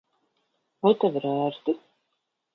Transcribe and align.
Vai 0.85 0.93
tev 1.03 1.19
ir 1.21 1.29
ērti? 1.33 1.77